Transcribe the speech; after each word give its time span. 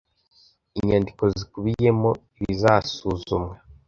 inyandiko 0.79 1.23
zikubiyemo 1.35 2.11
ibizasuzumwa 2.39 3.55